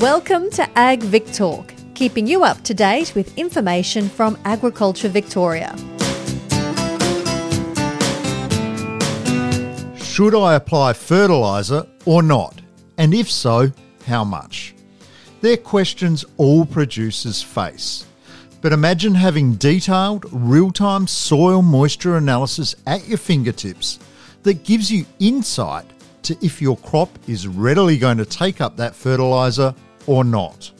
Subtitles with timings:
[0.00, 5.76] Welcome to Ag Vic Talk, keeping you up to date with information from Agriculture Victoria.
[9.98, 12.62] Should I apply fertiliser or not?
[12.96, 13.70] And if so,
[14.06, 14.74] how much?
[15.42, 18.06] They're questions all producers face.
[18.62, 23.98] But imagine having detailed, real time soil moisture analysis at your fingertips
[24.44, 25.84] that gives you insight
[26.22, 29.74] to if your crop is readily going to take up that fertiliser
[30.06, 30.70] or not.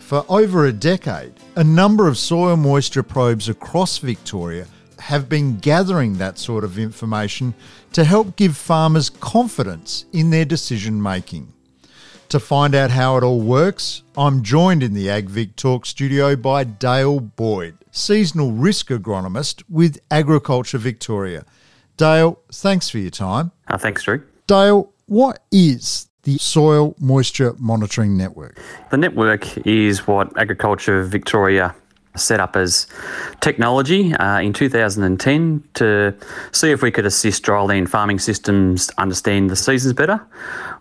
[0.00, 4.66] For over a decade, a number of soil moisture probes across Victoria
[4.98, 7.54] have been gathering that sort of information
[7.92, 11.52] to help give farmers confidence in their decision making.
[12.30, 16.64] To find out how it all works, I'm joined in the AgVic Talk studio by
[16.64, 21.44] Dale Boyd, seasonal risk agronomist with Agriculture Victoria.
[21.96, 23.52] Dale, thanks for your time.
[23.68, 24.22] Uh, thanks, Drew.
[24.46, 28.58] Dale, what is the Soil Moisture Monitoring Network?
[28.90, 31.74] The network is what Agriculture Victoria
[32.16, 32.86] set up as
[33.40, 36.14] technology uh, in 2010 to
[36.52, 40.24] see if we could assist dryland farming systems understand the seasons better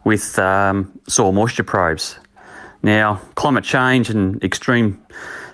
[0.03, 2.17] with um, soil moisture probes.
[2.83, 5.03] Now, climate change and extreme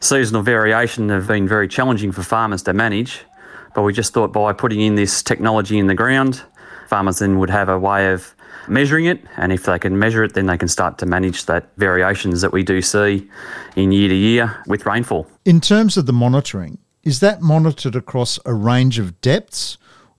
[0.02, 3.22] seasonal variation have been very challenging for farmers to manage,
[3.74, 6.42] but we just thought by putting in this technology in the ground,
[6.88, 8.36] farmers then would have a way of
[8.68, 11.70] measuring it, and if they can measure it, then they can start to manage that
[11.78, 13.28] variations that we do see
[13.76, 15.28] in year to year with rainfall.
[15.46, 19.78] In terms of the monitoring, is that monitored across a range of depths,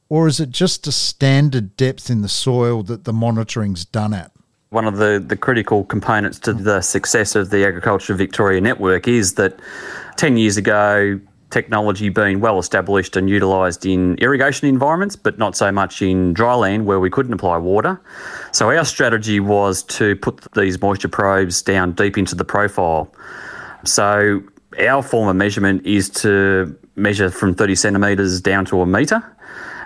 [0.08, 4.32] or is it just a standard depth in the soil that the monitoring's done at?
[4.70, 9.34] One of the, the critical components to the success of the Agriculture Victoria network is
[9.34, 9.58] that
[10.16, 11.20] 10 years ago,
[11.50, 16.84] technology being well established and utilised in irrigation environments, but not so much in dryland
[16.84, 18.00] where we couldn't apply water.
[18.52, 23.12] So our strategy was to put these moisture probes down deep into the profile.
[23.84, 24.42] So
[24.78, 29.22] our form of measurement is to measure from 30 centimetres down to a metre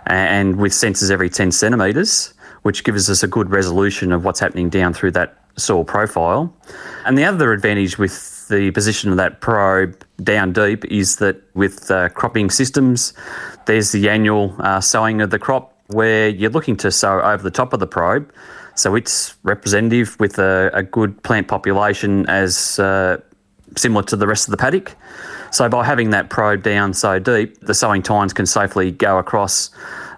[0.07, 4.69] and with sensors every 10 centimetres, which gives us a good resolution of what's happening
[4.69, 6.55] down through that soil profile.
[7.07, 11.91] And the other advantage with the position of that probe down deep is that with
[11.91, 13.13] uh, cropping systems,
[13.67, 17.51] there's the annual uh, sowing of the crop where you're looking to sow over the
[17.51, 18.33] top of the probe.
[18.75, 23.19] So it's representative with a, a good plant population as uh,
[23.77, 24.97] similar to the rest of the paddock.
[25.51, 29.71] So by having that probe down so deep, the sowing tines can safely go across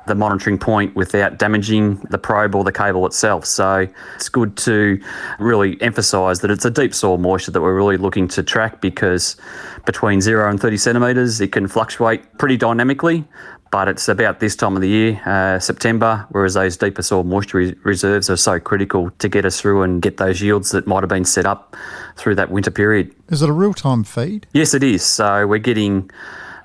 [0.06, 3.44] the monitoring point without damaging the probe or the cable itself.
[3.44, 5.00] So it's good to
[5.38, 9.36] really emphasise that it's a deep soil moisture that we're really looking to track because
[9.84, 13.24] between zero and 30 centimetres, it can fluctuate pretty dynamically.
[13.72, 17.58] But it's about this time of the year, uh, September, whereas those deeper soil moisture
[17.58, 21.02] re- reserves are so critical to get us through and get those yields that might
[21.02, 21.76] have been set up
[22.16, 23.12] through that winter period.
[23.28, 24.46] Is it a real time feed?
[24.52, 25.04] Yes, it is.
[25.04, 26.08] So we're getting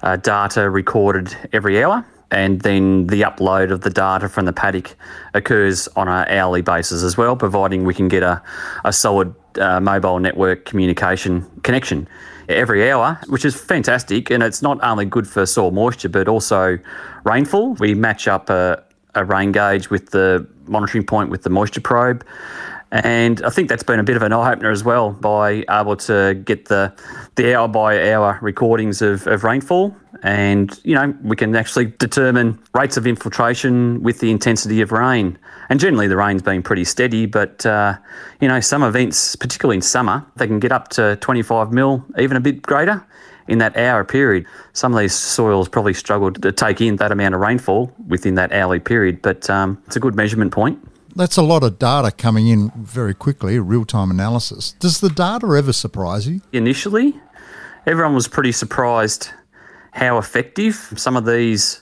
[0.03, 4.95] uh, data recorded every hour and then the upload of the data from the paddock
[5.33, 8.41] occurs on an hourly basis as well, providing we can get a,
[8.85, 12.07] a solid uh, mobile network communication connection
[12.47, 14.29] every hour, which is fantastic.
[14.29, 16.79] And it's not only good for soil moisture, but also
[17.23, 17.73] rainfall.
[17.75, 22.25] We match up a, a rain gauge with the monitoring point with the moisture probe.
[22.91, 25.95] And I think that's been a bit of an eye opener as well by able
[25.95, 26.93] to get the,
[27.35, 29.95] the hour by hour recordings of, of rainfall.
[30.23, 35.37] And, you know, we can actually determine rates of infiltration with the intensity of rain.
[35.69, 37.97] And generally, the rain's been pretty steady, but, uh,
[38.39, 42.37] you know, some events, particularly in summer, they can get up to 25 mil, even
[42.37, 43.03] a bit greater
[43.47, 44.45] in that hour period.
[44.73, 48.51] Some of these soils probably struggled to take in that amount of rainfall within that
[48.53, 50.79] hourly period, but um, it's a good measurement point.
[51.15, 54.73] That's a lot of data coming in very quickly, real time analysis.
[54.79, 56.41] Does the data ever surprise you?
[56.53, 57.19] Initially,
[57.85, 59.29] everyone was pretty surprised
[59.91, 61.81] how effective some of these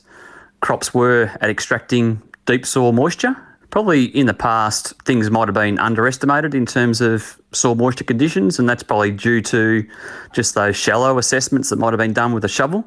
[0.62, 3.36] crops were at extracting deep soil moisture.
[3.70, 8.58] Probably in the past, things might have been underestimated in terms of soil moisture conditions,
[8.58, 9.88] and that's probably due to
[10.34, 12.84] just those shallow assessments that might have been done with a shovel.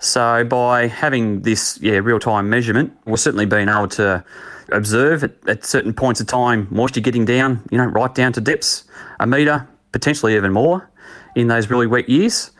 [0.00, 4.24] So, by having this yeah, real time measurement, we've certainly been able to
[4.70, 8.40] observe at, at certain points of time moisture getting down, you know, right down to
[8.40, 8.84] depths,
[9.18, 10.88] a metre, potentially even more
[11.34, 12.52] in those really wet years.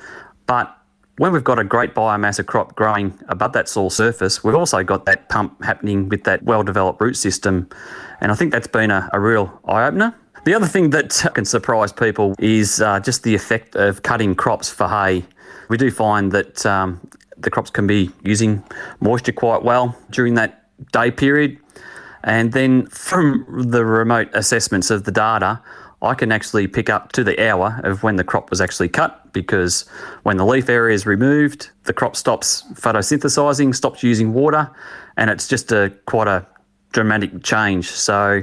[0.47, 0.77] But
[1.19, 4.83] when we've got a great biomass of crop growing above that soil surface, we've also
[4.83, 7.69] got that pump happening with that well developed root system.
[8.21, 10.15] And I think that's been a, a real eye opener.
[10.45, 14.71] The other thing that can surprise people is uh, just the effect of cutting crops
[14.71, 15.25] for hay.
[15.69, 17.01] We do find that um,
[17.37, 18.63] the crops can be using
[19.01, 21.59] moisture quite well during that day period.
[22.25, 25.61] And then from the remote assessments of the data,
[26.01, 29.28] I can actually pick up to the hour of when the crop was actually cut
[29.43, 29.89] because
[30.25, 34.71] when the leaf area is removed, the crop stops photosynthesizing, stops using water,
[35.17, 36.47] and it's just a quite a
[36.93, 37.89] dramatic change.
[37.91, 38.43] So,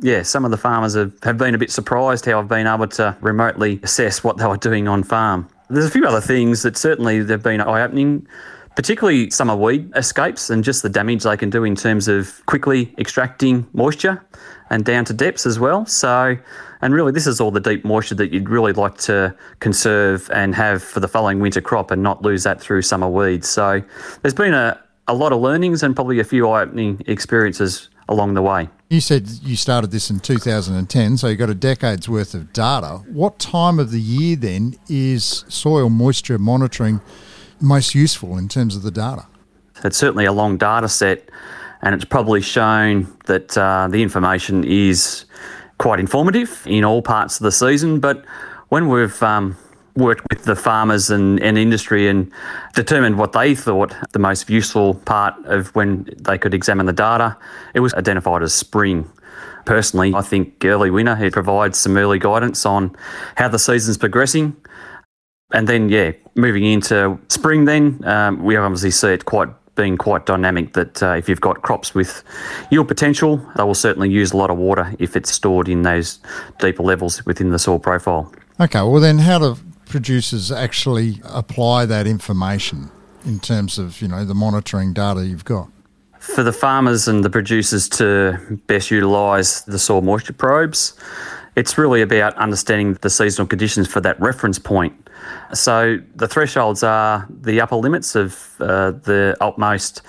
[0.00, 2.88] yeah, some of the farmers have, have been a bit surprised how I've been able
[2.88, 5.48] to remotely assess what they were doing on farm.
[5.70, 8.26] There's a few other things that certainly they've been eye opening
[8.76, 12.92] particularly summer weed escapes and just the damage they can do in terms of quickly
[12.98, 14.24] extracting moisture
[14.70, 15.86] and down to depths as well.
[15.86, 16.36] So,
[16.80, 20.54] and really, this is all the deep moisture that you'd really like to conserve and
[20.54, 23.48] have for the following winter crop and not lose that through summer weeds.
[23.48, 23.82] So,
[24.22, 28.34] there's been a, a lot of learnings and probably a few eye opening experiences along
[28.34, 28.68] the way.
[28.90, 33.02] You said you started this in 2010, so you've got a decade's worth of data.
[33.08, 37.00] What time of the year then is soil moisture monitoring
[37.60, 39.26] most useful in terms of the data?
[39.82, 41.28] It's certainly a long data set,
[41.84, 45.26] and it's probably shown that uh, the information is
[45.76, 48.00] quite informative in all parts of the season.
[48.00, 48.24] But
[48.70, 49.54] when we've um,
[49.94, 52.32] worked with the farmers and, and industry and
[52.74, 57.36] determined what they thought the most useful part of when they could examine the data,
[57.74, 59.08] it was identified as spring.
[59.66, 62.96] Personally, I think early winter it provides some early guidance on
[63.36, 64.56] how the season's progressing.
[65.52, 70.26] And then, yeah, moving into spring, then um, we obviously see it quite being quite
[70.26, 70.72] dynamic.
[70.74, 72.22] That uh, if you've got crops with
[72.70, 76.18] yield potential, they will certainly use a lot of water if it's stored in those
[76.58, 78.32] deeper levels within the soil profile.
[78.60, 79.56] Okay, well then, how do
[79.86, 82.90] producers actually apply that information
[83.24, 85.68] in terms of you know the monitoring data you've got?
[86.18, 90.94] For the farmers and the producers to best utilise the soil moisture probes,
[91.56, 95.04] it's really about understanding the seasonal conditions for that reference point
[95.52, 100.02] so the thresholds are the upper limits of uh, the utmost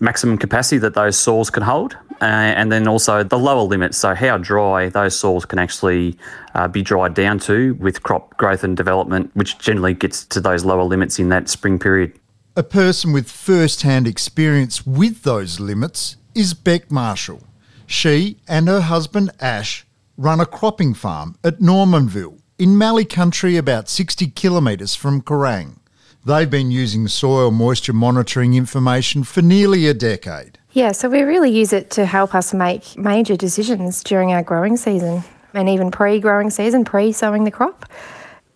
[0.00, 4.14] maximum capacity that those soils can hold, uh, and then also the lower limits, so
[4.14, 6.16] how dry those soils can actually
[6.54, 10.64] uh, be dried down to with crop growth and development, which generally gets to those
[10.64, 12.12] lower limits in that spring period.
[12.56, 17.42] A person with first hand experience with those limits is Bec Marshall.
[17.86, 23.88] She and her husband Ash run a cropping farm at Normanville in Mallee country about
[23.88, 25.78] 60 kilometres from Kerrang.
[26.24, 30.58] They've been using soil moisture monitoring information for nearly a decade.
[30.72, 34.76] Yeah, so we really use it to help us make major decisions during our growing
[34.76, 35.22] season
[35.54, 37.86] and even pre growing season, pre sowing the crop.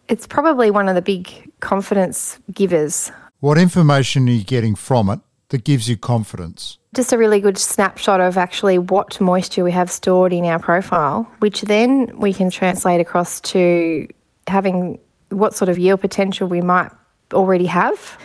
[0.09, 3.13] It's probably one of the big confidence givers.
[3.39, 5.21] What information are you getting from it
[5.51, 6.80] that gives you confidence?
[6.93, 11.31] Just a really good snapshot of actually what moisture we have stored in our profile,
[11.39, 14.09] which then we can translate across to
[14.49, 14.99] having
[15.29, 16.91] what sort of yield potential we might
[17.33, 18.19] already have,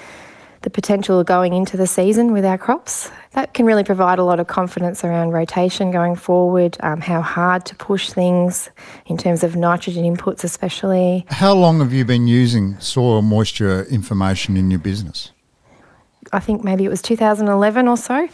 [0.64, 3.12] the potential going into the season with our crops.
[3.34, 7.68] That can really provide a lot of confidence around rotation going forward, um, how hard
[7.68, 8.72] to push things
[9.06, 11.26] in terms of nitrogen inputs, especially.
[11.30, 15.32] How long have you been using soil moisture information in your business?
[16.33, 18.27] I think maybe it was 2011 or so.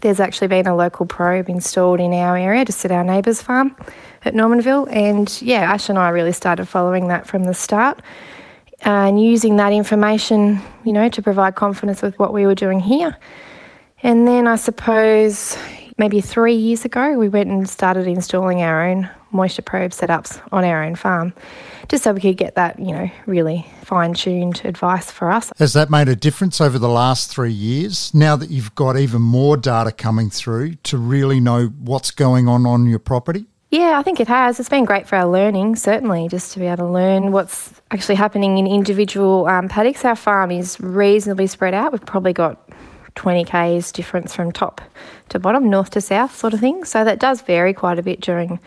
[0.00, 3.74] There's actually been a local probe installed in our area, just at our neighbour's farm
[4.24, 4.86] at Normanville.
[4.90, 8.02] And yeah, Ash and I really started following that from the start
[8.82, 13.16] and using that information, you know, to provide confidence with what we were doing here.
[14.02, 15.56] And then I suppose
[15.96, 20.64] maybe three years ago, we went and started installing our own moisture probe setups on
[20.64, 21.32] our own farm,
[21.88, 25.52] just so we could get that, you know, really fine tuned advice for us.
[25.58, 29.22] Has that made a difference over the last three years now that you've got even
[29.22, 33.46] more data coming through to really know what's going on on your property?
[33.70, 34.60] Yeah, I think it has.
[34.60, 38.14] It's been great for our learning, certainly, just to be able to learn what's actually
[38.14, 40.04] happening in individual um, paddocks.
[40.04, 41.90] Our farm is reasonably spread out.
[41.90, 42.70] We've probably got
[43.16, 44.80] 20 k's difference from top
[45.30, 46.84] to bottom, north to south, sort of thing.
[46.84, 48.60] So that does vary quite a bit during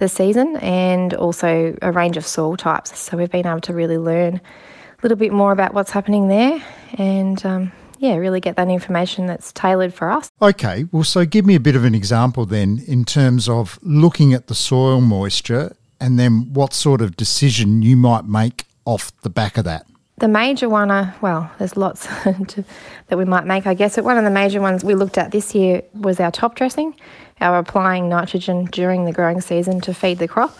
[0.00, 2.98] the season and also a range of soil types.
[2.98, 6.62] So we've been able to really learn a little bit more about what's happening there
[6.94, 10.30] and um, yeah, really get that information that's tailored for us.
[10.42, 14.32] Okay, well, so give me a bit of an example then in terms of looking
[14.32, 19.30] at the soil moisture and then what sort of decision you might make off the
[19.30, 19.86] back of that.
[20.16, 22.06] The major one, uh, well, there's lots
[22.48, 22.64] to,
[23.08, 23.96] that we might make, I guess.
[23.96, 26.94] But one of the major ones we looked at this year was our top dressing,
[27.40, 30.56] our applying nitrogen during the growing season to feed the crop.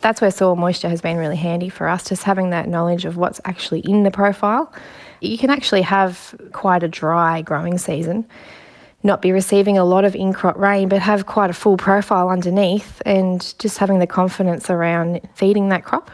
[0.00, 3.16] That's where soil moisture has been really handy for us, just having that knowledge of
[3.16, 4.72] what's actually in the profile.
[5.20, 8.26] You can actually have quite a dry growing season,
[9.02, 12.28] not be receiving a lot of in crop rain, but have quite a full profile
[12.28, 16.10] underneath, and just having the confidence around feeding that crop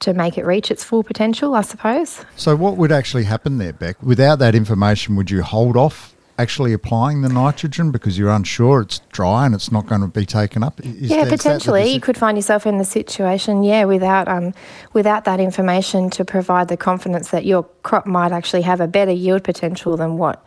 [0.00, 2.24] to make it reach its full potential, I suppose.
[2.36, 4.00] So, what would actually happen there, Bec?
[4.02, 9.00] Without that information, would you hold off actually applying the nitrogen because you're unsure it's
[9.10, 10.80] dry and it's not going to be taken up?
[10.80, 14.54] Is yeah, that, potentially you could find yourself in the situation, yeah, without um,
[14.92, 19.12] without that information to provide the confidence that your crop might actually have a better
[19.12, 20.44] yield potential than what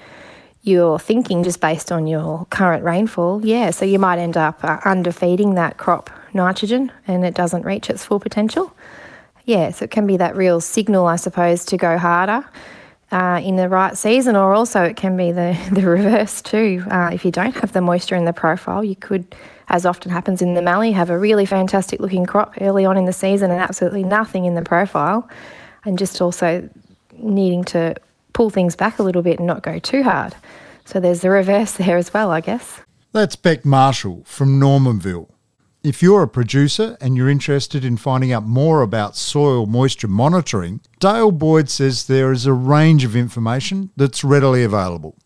[0.63, 3.45] you're thinking just based on your current rainfall.
[3.45, 7.89] Yeah, so you might end up uh, underfeeding that crop nitrogen and it doesn't reach
[7.89, 8.73] its full potential.
[9.45, 12.45] Yeah, so it can be that real signal, I suppose, to go harder
[13.11, 16.83] uh, in the right season, or also it can be the, the reverse too.
[16.89, 19.35] Uh, if you don't have the moisture in the profile, you could,
[19.69, 23.05] as often happens in the Mallee, have a really fantastic looking crop early on in
[23.05, 25.27] the season and absolutely nothing in the profile,
[25.85, 26.67] and just also
[27.13, 27.95] needing to
[28.33, 30.35] pull things back a little bit and not go too hard.
[30.85, 32.81] So there's the reverse there as well, I guess.
[33.13, 35.27] That's Bec Marshall from Normanville.
[35.83, 40.81] If you're a producer and you're interested in finding out more about soil moisture monitoring,
[40.99, 45.17] Dale Boyd says there is a range of information that's readily available.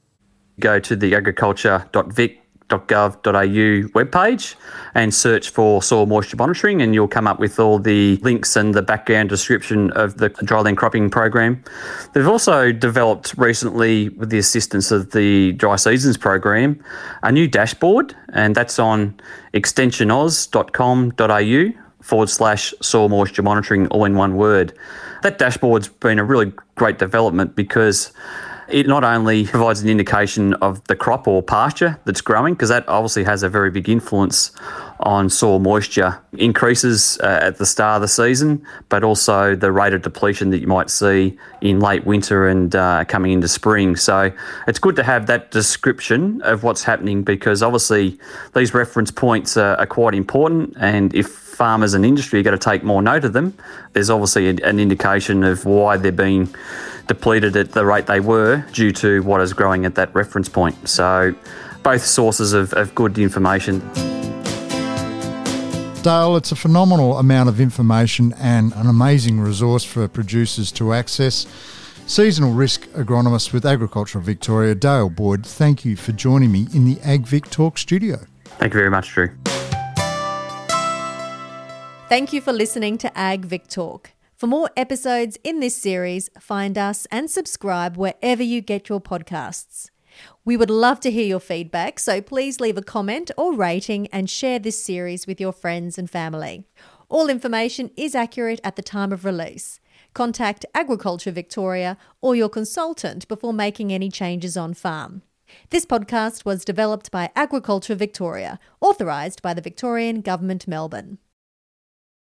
[0.61, 4.55] Go to the agriculture.vic gov.au webpage
[4.93, 8.73] and search for soil moisture monitoring, and you'll come up with all the links and
[8.73, 11.63] the background description of the dryland cropping program.
[12.13, 16.83] They've also developed recently, with the assistance of the Dry Seasons program,
[17.23, 19.19] a new dashboard, and that's on
[19.53, 24.77] extensionaus.com.au forward slash soil moisture monitoring, all in one word.
[25.23, 28.13] That dashboard's been a really great development because
[28.67, 32.87] it not only provides an indication of the crop or pasture that's growing, because that
[32.87, 34.51] obviously has a very big influence
[35.01, 39.93] on soil moisture increases uh, at the start of the season, but also the rate
[39.93, 43.95] of depletion that you might see in late winter and uh, coming into spring.
[43.95, 44.31] So
[44.67, 48.17] it's good to have that description of what's happening because obviously
[48.53, 50.75] these reference points are, are quite important.
[50.79, 53.57] And if farmers and industry are going to take more note of them,
[53.93, 56.53] there's obviously an indication of why they're being
[57.07, 60.87] depleted at the rate they were due to what is growing at that reference point.
[60.87, 61.33] So,
[61.83, 63.79] both sources of, of good information.
[66.01, 71.47] Dale, it's a phenomenal amount of information and an amazing resource for producers to access.
[72.07, 76.97] Seasonal risk agronomist with Agricultural Victoria, Dale Boyd, thank you for joining me in the
[76.97, 78.17] AgVic Talk studio.
[78.59, 79.31] Thank you very much, Drew.
[82.07, 84.11] Thank you for listening to AgVic Talk.
[84.35, 89.89] For more episodes in this series, find us and subscribe wherever you get your podcasts.
[90.43, 94.29] We would love to hear your feedback, so please leave a comment or rating and
[94.29, 96.65] share this series with your friends and family.
[97.07, 99.79] All information is accurate at the time of release.
[100.13, 105.21] Contact Agriculture Victoria or your consultant before making any changes on farm.
[105.69, 111.19] This podcast was developed by Agriculture Victoria, authorised by the Victorian Government Melbourne.